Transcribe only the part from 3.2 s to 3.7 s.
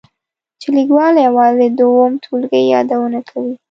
کوي.